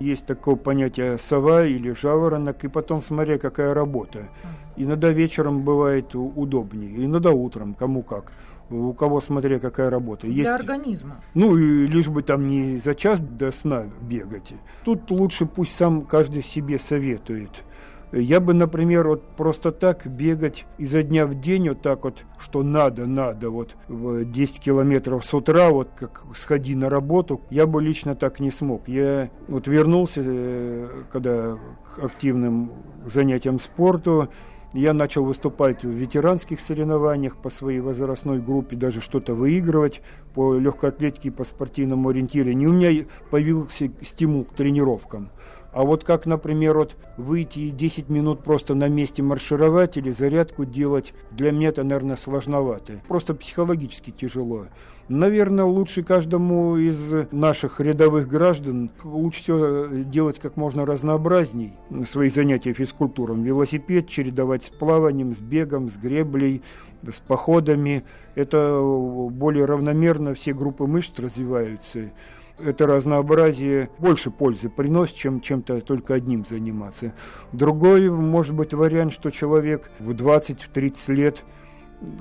есть 0.00 0.26
такое 0.26 0.56
понятие 0.56 1.18
сова 1.18 1.64
или 1.64 1.90
жаворонок, 1.90 2.64
и 2.64 2.68
потом 2.68 3.02
смотря 3.02 3.38
какая 3.38 3.74
работа. 3.74 4.28
Иногда 4.76 5.10
вечером 5.10 5.62
бывает 5.62 6.14
удобнее, 6.14 7.04
иногда 7.04 7.30
утром, 7.30 7.74
кому 7.74 8.02
как. 8.02 8.32
У 8.68 8.92
кого 8.94 9.20
смотря 9.20 9.60
какая 9.60 9.90
работа. 9.90 10.26
Для 10.26 10.36
есть, 10.36 10.50
организма. 10.50 11.16
Ну, 11.34 11.56
и 11.56 11.86
лишь 11.86 12.08
бы 12.08 12.22
там 12.22 12.48
не 12.48 12.78
за 12.78 12.94
час 12.96 13.20
до 13.20 13.52
сна 13.52 13.84
бегать. 14.00 14.54
Тут 14.84 15.10
лучше 15.10 15.46
пусть 15.46 15.76
сам 15.76 16.02
каждый 16.02 16.42
себе 16.42 16.78
советует. 16.78 17.50
Я 18.12 18.40
бы, 18.40 18.54
например, 18.54 19.08
вот 19.08 19.22
просто 19.36 19.72
так 19.72 20.06
бегать 20.06 20.64
изо 20.78 21.02
дня 21.02 21.26
в 21.26 21.34
день, 21.34 21.68
вот 21.70 21.82
так 21.82 22.04
вот, 22.04 22.24
что 22.38 22.62
надо, 22.62 23.06
надо, 23.06 23.50
вот 23.50 23.74
10 23.88 24.60
километров 24.60 25.24
с 25.24 25.34
утра, 25.34 25.70
вот 25.70 25.88
как 25.98 26.22
сходи 26.36 26.76
на 26.76 26.88
работу, 26.88 27.40
я 27.50 27.66
бы 27.66 27.82
лично 27.82 28.14
так 28.14 28.38
не 28.38 28.50
смог. 28.50 28.86
Я 28.86 29.28
вот 29.48 29.66
вернулся, 29.66 30.22
э, 30.24 30.88
когда 31.10 31.58
к 31.94 32.04
активным 32.04 32.70
занятиям 33.04 33.58
спорту, 33.58 34.28
я 34.72 34.92
начал 34.92 35.24
выступать 35.24 35.84
в 35.84 35.88
ветеранских 35.88 36.60
соревнованиях 36.60 37.36
по 37.36 37.50
своей 37.50 37.80
возрастной 37.80 38.40
группе, 38.40 38.76
даже 38.76 39.00
что-то 39.00 39.34
выигрывать 39.34 40.02
по 40.34 40.56
легкой 40.56 40.90
атлетике, 40.90 41.30
по 41.30 41.44
спортивному 41.44 42.10
ориентированию. 42.10 42.70
У 42.70 42.72
меня 42.72 43.06
появился 43.30 43.90
стимул 44.02 44.44
к 44.44 44.54
тренировкам. 44.54 45.30
А 45.76 45.82
вот 45.82 46.04
как, 46.04 46.24
например, 46.24 46.78
вот 46.78 46.96
выйти 47.18 47.58
и 47.58 47.70
10 47.70 48.08
минут 48.08 48.42
просто 48.42 48.74
на 48.74 48.88
месте 48.88 49.22
маршировать 49.22 49.98
или 49.98 50.10
зарядку 50.10 50.64
делать, 50.64 51.12
для 51.32 51.52
меня 51.52 51.68
это, 51.68 51.84
наверное, 51.84 52.16
сложновато. 52.16 53.02
Просто 53.08 53.34
психологически 53.34 54.10
тяжело. 54.10 54.68
Наверное, 55.10 55.66
лучше 55.66 56.02
каждому 56.02 56.78
из 56.78 57.12
наших 57.30 57.78
рядовых 57.78 58.26
граждан 58.26 58.90
лучше 59.04 59.42
всего 59.42 59.86
делать 60.02 60.38
как 60.38 60.56
можно 60.56 60.86
разнообразней 60.86 61.74
свои 62.06 62.30
занятия 62.30 62.72
физкультурой. 62.72 63.38
Велосипед 63.42 64.08
чередовать 64.08 64.64
с 64.64 64.70
плаванием, 64.70 65.34
с 65.34 65.40
бегом, 65.40 65.90
с 65.90 65.98
греблей, 65.98 66.62
с 67.02 67.20
походами. 67.20 68.02
Это 68.34 68.80
более 68.80 69.66
равномерно 69.66 70.32
все 70.32 70.54
группы 70.54 70.86
мышц 70.86 71.18
развиваются 71.18 72.12
это 72.58 72.86
разнообразие 72.86 73.90
больше 73.98 74.30
пользы 74.30 74.68
приносит, 74.68 75.16
чем 75.16 75.40
чем-то 75.40 75.80
только 75.80 76.14
одним 76.14 76.46
заниматься. 76.46 77.14
Другой, 77.52 78.10
может 78.10 78.54
быть, 78.54 78.72
вариант, 78.74 79.12
что 79.12 79.30
человек 79.30 79.90
в 79.98 80.10
20-30 80.10 81.12
лет 81.14 81.44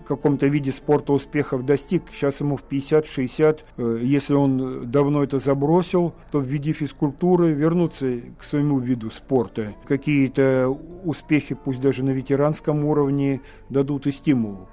каком-то 0.06 0.48
виде 0.48 0.72
спорта 0.72 1.14
успехов 1.14 1.66
достиг, 1.66 2.04
сейчас 2.14 2.40
ему 2.40 2.58
в 2.58 2.64
50-60, 2.64 3.60
э, 3.78 4.00
если 4.02 4.34
он 4.34 4.90
давно 4.90 5.24
это 5.24 5.40
забросил, 5.40 6.14
то 6.32 6.40
в 6.40 6.46
виде 6.46 6.72
физкультуры 6.72 7.52
вернуться 7.52 8.22
к 8.38 8.44
своему 8.44 8.80
виду 8.80 9.12
спорта. 9.12 9.74
Какие-то 9.86 10.70
успехи, 11.04 11.56
пусть 11.56 11.82
даже 11.82 12.04
на 12.04 12.12
ветеранском 12.12 12.86
уровне, 12.86 13.42
дадут 13.70 14.08
и 14.08 14.12
стимул 14.12 14.68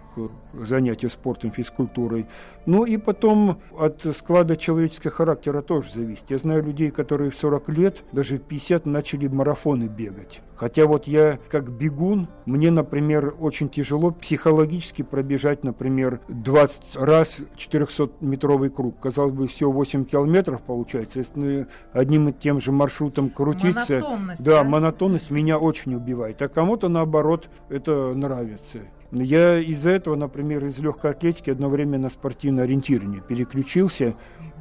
занятия 0.53 1.09
спортом, 1.09 1.51
физкультурой. 1.51 2.27
Ну 2.67 2.85
и 2.85 2.97
потом 2.97 3.61
от 3.77 4.05
склада 4.15 4.57
человеческого 4.57 5.13
характера 5.13 5.63
тоже 5.63 5.91
зависит. 5.93 6.31
Я 6.31 6.39
знаю 6.39 6.63
людей, 6.63 6.91
которые 6.91 7.31
в 7.31 7.37
40 7.37 7.69
лет, 7.71 8.05
даже 8.13 8.37
в 8.37 8.43
50 8.43 8.87
начали 8.87 9.29
марафоны 9.29 9.85
бегать. 9.85 10.41
Хотя 10.63 10.87
вот 10.87 11.09
я 11.09 11.41
как 11.51 11.73
бегун, 11.73 12.29
мне, 12.47 12.71
например, 12.71 13.35
очень 13.41 13.69
тяжело 13.69 14.13
психологически 14.13 15.03
пробежать, 15.03 15.65
например, 15.65 16.21
20 16.29 16.97
раз 16.99 17.41
400-метровый 17.57 18.71
круг. 18.71 19.01
Казалось 19.01 19.33
бы, 19.33 19.49
всего 19.49 19.73
8 19.73 20.05
километров 20.05 20.63
получается. 20.63 21.19
Если 21.19 21.67
одним 21.93 22.29
и 22.29 22.33
тем 22.33 22.61
же 22.61 22.71
маршрутом 22.71 23.29
крутиться... 23.29 23.95
Монотонность, 23.95 24.45
да, 24.45 24.63
да? 24.63 24.65
монотонность 24.65 25.31
меня 25.33 25.59
очень 25.59 25.97
убивает. 25.97 26.41
А 26.43 26.49
кому-то, 26.49 26.89
наоборот, 26.89 27.49
это 27.69 28.15
нравится. 28.15 28.83
Я 29.13 29.59
из-за 29.59 29.91
этого, 29.91 30.17
например, 30.17 30.65
из 30.65 30.79
легкой 30.79 31.11
атлетики 31.11 31.51
одно 31.51 31.69
время 31.69 31.99
на 31.99 32.09
спортивное 32.09 32.65
ориентирование 32.65 33.21
переключился. 33.21 34.15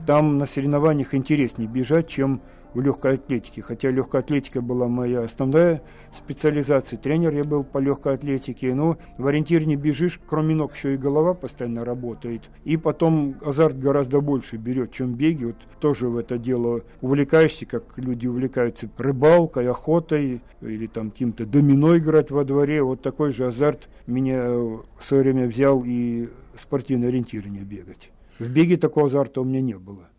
Там 0.06 0.38
на 0.38 0.46
соревнованиях 0.46 1.14
интереснее 1.14 1.70
бежать, 1.70 2.10
чем 2.10 2.42
в 2.74 2.82
легкой 2.82 3.16
атлетике. 3.16 3.62
Хотя 3.62 3.90
легкая 3.90 4.22
атлетика 4.22 4.62
была 4.62 4.88
моя 4.88 5.22
основная 5.24 5.82
специализация. 6.14 6.98
Тренер 6.98 7.34
я 7.34 7.44
был 7.44 7.64
по 7.64 7.78
легкой 7.78 8.16
атлетике. 8.16 8.74
Но 8.74 8.98
в 9.18 9.28
ориентировании 9.28 9.76
бежишь, 9.76 10.20
кроме 10.26 10.56
ног 10.56 10.76
еще 10.76 10.94
и 10.94 10.98
голова 10.98 11.34
постоянно 11.34 11.86
работает. 11.86 12.44
И 12.64 12.78
потом 12.78 13.36
азарт 13.44 13.80
гораздо 13.80 14.22
больше 14.22 14.58
берет, 14.58 14.92
чем 14.92 15.14
беги. 15.14 15.46
Вот 15.46 15.58
тоже 15.80 16.08
в 16.08 16.18
это 16.18 16.38
дело 16.38 16.82
увлекаешься, 17.02 17.66
как 17.66 17.84
люди 17.98 18.28
увлекаются 18.28 18.90
рыбалкой, 18.98 19.70
охотой 19.70 20.42
или 20.62 20.88
там 20.88 21.12
каким-то 21.12 21.46
домино 21.46 21.98
играть 21.98 22.32
во 22.32 22.44
дворе. 22.44 22.84
Вот 22.84 23.02
такой 23.02 23.32
же 23.32 23.48
азарт 23.48 23.90
меня 24.08 24.50
в 24.52 24.86
свое 25.02 25.24
время 25.24 25.48
взял 25.48 25.84
и 25.86 26.30
спортивное 26.56 27.10
ориентирование 27.10 27.64
бегать. 27.64 28.12
В 28.40 28.50
беге 28.50 28.78
такого 28.78 29.08
азарта 29.08 29.42
у 29.42 29.44
меня 29.44 29.62
не 29.62 29.78
было. 29.78 30.11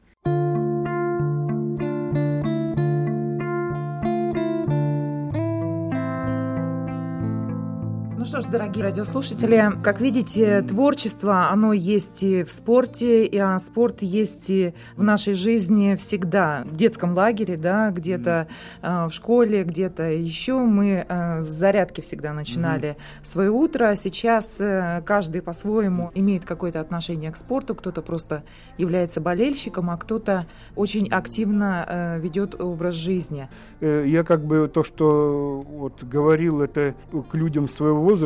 Что 8.33 8.41
ж, 8.41 8.45
дорогие 8.47 8.85
радиослушатели, 8.85 9.73
как 9.85 10.01
видите, 10.01 10.63
творчество, 10.63 11.51
оно 11.51 11.75
есть 11.75 12.23
и 12.23 12.45
в 12.45 12.51
спорте, 12.51 13.27
и 13.27 13.37
а 13.37 13.59
спорт 13.59 14.01
есть 14.01 14.49
и 14.49 14.73
в 14.97 15.03
нашей 15.03 15.35
жизни 15.35 15.97
всегда. 15.97 16.63
В 16.65 16.75
детском 16.75 17.13
лагере, 17.13 17.59
да, 17.59 17.91
где-то 17.91 18.49
э, 18.81 19.05
в 19.05 19.13
школе, 19.13 19.65
где-то 19.65 20.05
еще. 20.05 20.61
Мы 20.61 21.05
э, 21.07 21.43
с 21.43 21.47
зарядки 21.47 22.01
всегда 22.01 22.33
начинали 22.33 22.91
mm-hmm. 22.93 23.27
свое 23.27 23.51
утро. 23.51 23.95
Сейчас 23.97 24.57
э, 24.61 25.03
каждый 25.05 25.43
по-своему 25.43 26.11
имеет 26.15 26.47
какое-то 26.47 26.81
отношение 26.81 27.33
к 27.33 27.37
спорту. 27.37 27.75
Кто-то 27.75 28.01
просто 28.01 28.45
является 28.79 29.21
болельщиком, 29.21 29.91
а 29.91 29.99
кто-то 29.99 30.47
очень 30.75 31.07
активно 31.11 31.85
э, 31.87 32.19
ведет 32.19 32.59
образ 32.59 32.95
жизни. 32.95 33.51
Я 33.83 34.25
как 34.25 34.47
бы 34.47 34.71
то, 34.73 34.83
что 34.83 35.63
вот 35.69 36.03
говорил, 36.03 36.63
это 36.63 36.95
к 37.31 37.35
людям 37.35 37.69
своего 37.69 38.01
возраста 38.01 38.22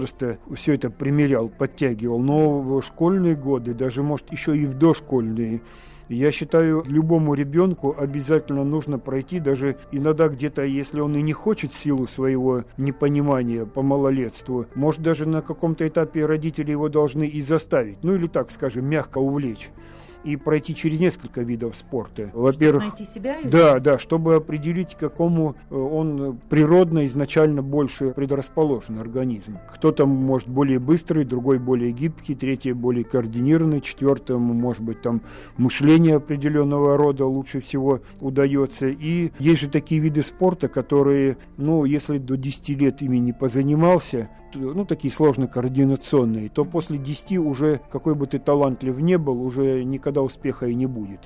все 0.55 0.75
это 0.75 0.91
примерял, 0.91 1.49
подтягивал, 1.49 2.19
но 2.21 2.61
в 2.61 2.83
школьные 2.83 3.35
годы, 3.37 3.75
даже, 3.75 4.03
может, 4.03 4.31
еще 4.33 4.57
и 4.57 4.67
в 4.67 4.75
дошкольные, 4.75 5.63
я 6.09 6.31
считаю, 6.31 6.85
любому 6.87 7.35
ребенку 7.35 7.95
обязательно 7.99 8.63
нужно 8.63 8.99
пройти, 8.99 9.41
даже 9.41 9.77
иногда 9.91 10.29
где-то, 10.29 10.63
если 10.65 11.01
он 11.01 11.17
и 11.17 11.23
не 11.23 11.33
хочет 11.33 11.73
силу 11.73 12.07
своего 12.07 12.65
непонимания 12.77 13.65
по 13.65 13.83
малолетству, 13.83 14.67
может 14.75 15.03
даже 15.03 15.27
на 15.27 15.43
каком-то 15.43 15.87
этапе 15.87 16.25
родители 16.25 16.71
его 16.71 16.89
должны 16.89 17.27
и 17.27 17.43
заставить, 17.43 18.05
ну 18.05 18.15
или 18.15 18.29
так 18.29 18.53
скажем, 18.53 18.87
мягко 18.87 19.19
увлечь 19.19 19.71
и 20.25 20.37
пройти 20.37 20.75
через 20.75 21.01
несколько 21.01 21.43
видов 21.43 21.77
спорта. 21.77 22.31
Во-первых, 22.35 22.85
найти 22.85 23.05
себя. 23.05 23.37
Да, 23.45 23.79
да, 23.81 23.99
чтобы 23.99 24.35
определить, 24.35 24.95
к 24.95 24.99
какому 24.99 25.57
э, 25.71 25.77
он 25.77 26.39
природно 26.49 27.07
изначально 27.07 27.63
больше 27.63 28.11
предрасположен 28.11 28.99
организм. 28.99 29.59
Кто-то 29.73 30.07
может 30.07 30.49
более 30.49 30.79
быстрый, 30.79 31.25
другой 31.25 31.59
более 31.59 31.93
гибкий, 31.93 32.35
третий 32.35 32.73
более 32.73 33.05
координированный, 33.05 33.81
четвертому 33.81 34.55
может 34.55 34.83
быть 34.83 35.03
там 35.03 35.23
мышление 35.57 36.17
определенного 36.17 36.97
рода 36.97 37.27
лучше 37.27 37.61
всего 37.61 38.01
удается. 38.21 38.89
И 38.89 39.33
есть 39.39 39.61
же 39.61 39.69
такие 39.69 40.01
виды 40.01 40.23
спорта, 40.23 40.69
которые, 40.69 41.39
ну, 41.57 41.85
если 41.85 42.19
до 42.19 42.37
10 42.37 42.81
лет 42.81 43.03
ими 43.03 43.19
не 43.19 43.33
позанимался, 43.33 44.29
ну, 44.55 44.85
такие 44.85 45.13
сложно 45.13 45.47
координационные, 45.47 46.49
то 46.49 46.65
после 46.65 46.99
10 46.99 47.39
уже, 47.39 47.81
какой 47.91 48.15
бы 48.15 48.27
ты 48.27 48.39
талантлив 48.39 48.99
не 48.99 49.19
был, 49.19 49.43
уже 49.43 49.85
никогда 49.85 50.16
успеха 50.23 50.67
и 50.67 50.75
не 50.75 50.87
будет. 50.87 51.21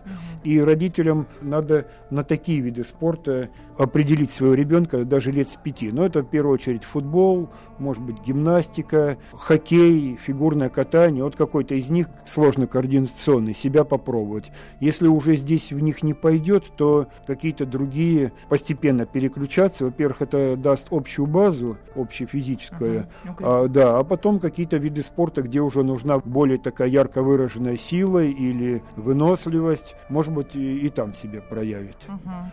И 0.45 0.61
родителям 0.61 1.27
надо 1.41 1.87
на 2.11 2.25
такие 2.25 2.61
виды 2.61 2.85
спорта 2.85 3.51
определить 3.79 4.31
своего 4.31 4.55
ребенка 4.55 5.05
даже 5.05 5.33
лет 5.33 5.49
с 5.49 5.57
пяти. 5.57 5.91
Но 5.91 6.05
это 6.05 6.23
в 6.23 6.27
первую 6.27 6.55
очередь 6.55 6.85
футбол, 6.85 7.51
может 7.79 8.03
быть 8.03 8.21
гимнастика, 8.21 9.17
хоккей, 9.33 10.17
фигурное 10.17 10.69
катание. 10.69 11.25
Вот 11.25 11.37
какой-то 11.37 11.75
из 11.75 11.91
них 11.91 12.09
сложно 12.25 12.67
координационный, 12.67 13.55
себя 13.55 13.85
попробовать. 13.85 14.53
Если 14.81 15.07
уже 15.07 15.37
здесь 15.37 15.73
в 15.73 15.81
них 15.81 16.03
не 16.03 16.15
пойдет, 16.15 16.65
то 16.77 17.09
какие-то 17.27 17.67
другие 17.67 18.33
постепенно 18.49 19.07
переключаться. 19.07 19.87
Во-первых, 19.87 20.23
это 20.23 20.57
даст 20.57 20.89
общую 20.91 21.27
базу, 21.27 21.79
общефизическую, 21.95 23.07
uh-huh. 23.25 23.37
okay. 23.37 23.65
а, 23.65 23.69
да, 23.69 23.99
а 23.99 24.05
потом 24.05 24.41
какие-то 24.41 24.77
виды 24.77 25.03
спорта, 25.03 25.43
где 25.43 25.61
уже 25.61 25.83
нужна 25.83 26.19
более 26.19 26.59
такая 26.59 26.89
ярко 26.89 27.23
выраженная 27.23 27.77
сила 27.77 28.23
или 28.23 28.70
выносливость, 28.97 29.97
может 30.09 30.33
быть, 30.33 30.57
и, 30.57 30.79
и 30.87 30.89
там 30.91 31.15
себя 31.15 31.41
проявит. 31.41 31.97
Uh-huh. 32.07 32.45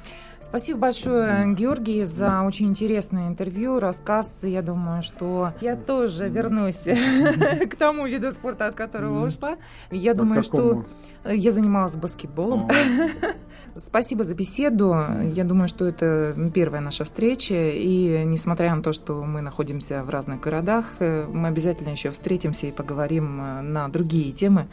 Спасибо 0.48 0.80
большое, 0.80 1.54
Георгий, 1.56 2.06
за 2.06 2.44
очень 2.44 2.68
интересное 2.68 3.28
интервью, 3.28 3.82
рассказ. 3.82 4.40
Я 4.44 4.62
думаю, 4.62 5.04
что 5.04 5.52
я 5.60 5.76
тоже 5.76 6.30
вернусь 6.30 6.84
к 7.70 7.76
тому 7.76 8.08
виду 8.08 8.32
спорта, 8.32 8.68
от 8.68 8.76
которого 8.76 9.28
ушла. 9.28 9.58
Я 9.92 10.14
думаю, 10.14 10.44
что 10.44 10.86
я 11.26 11.52
занималась 11.52 11.98
баскетболом. 11.98 12.70
Спасибо 13.76 14.24
за 14.24 14.36
беседу. 14.36 14.96
Я 15.34 15.44
думаю, 15.44 15.68
что 15.68 15.86
это 15.86 16.34
первая 16.54 16.82
наша 16.82 17.04
встреча. 17.04 17.70
И 17.74 18.24
несмотря 18.24 18.74
на 18.74 18.82
то, 18.82 18.94
что 18.94 19.22
мы 19.24 19.42
находимся 19.42 20.04
в 20.06 20.10
разных 20.10 20.40
городах, 20.40 20.86
мы 21.00 21.50
обязательно 21.50 21.90
еще 21.90 22.10
встретимся 22.12 22.68
и 22.68 22.72
поговорим 22.72 23.38
на 23.38 23.90
другие 23.90 24.32
темы, 24.32 24.68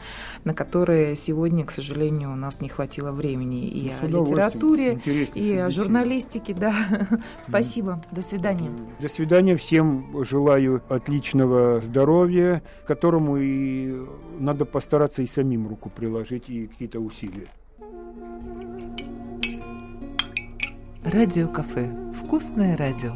на 0.45 0.53
которые 0.53 1.17
сегодня, 1.17 1.65
к 1.65 1.71
сожалению, 1.71 2.31
у 2.31 2.35
нас 2.35 2.61
не 2.61 2.69
хватило 2.69 3.11
времени. 3.11 3.67
И 3.67 3.91
ну, 4.01 4.23
о 4.23 4.25
литературе, 4.25 5.01
и 5.33 5.64
о 5.65 5.71
журналистике. 5.71 6.53
Да. 6.53 6.73
Спасибо. 7.41 8.03
До 8.11 8.21
свидания. 8.21 8.71
До 8.99 9.09
свидания. 9.09 9.57
Всем 9.57 10.23
желаю 10.23 10.81
отличного 10.89 11.81
здоровья, 11.81 12.61
которому 12.87 13.37
и 13.37 13.95
надо 14.39 14.65
постараться 14.65 15.21
и 15.21 15.27
самим 15.27 15.67
руку 15.67 15.89
приложить 15.89 16.49
и 16.49 16.67
какие-то 16.67 16.99
усилия. 16.99 17.47
Радио 21.03 21.47
кафе. 21.47 21.91
Вкусное 22.23 22.75
радио. 22.77 23.13